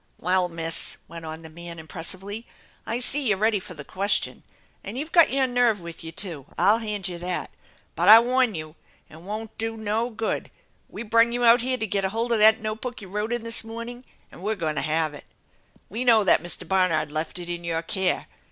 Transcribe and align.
"Well, 0.17 0.49
Miss/' 0.49 0.97
went 1.07 1.25
on 1.25 1.43
the 1.43 1.49
man 1.51 1.77
impressively, 1.77 2.47
"I 2.87 2.97
sef 2.97 3.21
you're 3.21 3.37
ready 3.37 3.59
for 3.59 3.75
the 3.75 3.85
question, 3.85 4.41
and 4.83 4.97
you've 4.97 5.11
got 5.11 5.29
your 5.29 5.45
nerve 5.45 5.79
with 5.79 6.03
you, 6.03 6.11
too, 6.11 6.47
I'll 6.57 6.79
hand 6.79 7.07
you 7.07 7.19
that! 7.19 7.51
But 7.95 8.09
I 8.09 8.19
warn 8.19 8.55
you 8.55 8.73
it 9.11 9.21
won't 9.21 9.55
do 9.59 9.77
nc 9.77 10.15
good! 10.15 10.49
We 10.89 11.03
brung 11.03 11.31
you 11.31 11.45
out 11.45 11.61
here 11.61 11.77
to 11.77 11.85
get 11.85 12.03
a 12.03 12.09
hold 12.09 12.31
of 12.31 12.39
that 12.39 12.59
note 12.61 12.81
book 12.81 12.99
you 13.03 13.09
wrote 13.09 13.31
in 13.31 13.43
this 13.43 13.63
morning, 13.63 14.03
and 14.31 14.41
we're 14.41 14.55
goin' 14.55 14.73
to 14.73 14.81
have 14.81 15.13
it. 15.13 15.25
We 15.87 16.03
know 16.03 16.23
that 16.23 16.41
Mr. 16.41 16.67
Barnard 16.67 17.11
left 17.11 17.37
it 17.37 17.47
in 17.47 17.63
your 17.63 17.83
care. 17.83 18.25